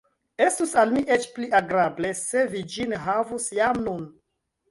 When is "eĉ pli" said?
1.15-1.49